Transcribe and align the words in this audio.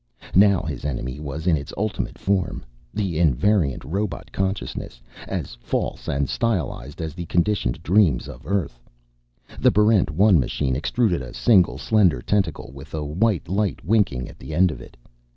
Now 0.33 0.63
his 0.63 0.83
enemy 0.83 1.19
was 1.19 1.45
in 1.45 1.55
its 1.55 1.71
ultimate 1.77 2.17
form: 2.17 2.65
the 2.91 3.19
invariant 3.19 3.83
robot 3.85 4.31
consciousness, 4.31 4.99
as 5.27 5.53
false 5.61 6.07
and 6.07 6.27
stylized 6.27 7.01
as 7.03 7.13
the 7.13 7.25
conditioned 7.27 7.83
dreams 7.83 8.27
of 8.27 8.41
Earth. 8.47 8.81
The 9.59 9.69
Barrent 9.69 10.09
1 10.09 10.39
machine 10.39 10.75
extruded 10.75 11.21
a 11.21 11.35
single 11.35 11.77
slender 11.77 12.19
tentacle 12.19 12.71
with 12.73 12.95
a 12.95 13.05
white 13.05 13.47
light 13.47 13.85
winking 13.85 14.27
at 14.27 14.39
the 14.39 14.55
end 14.55 14.71
of 14.71 14.81
it. 14.81 14.97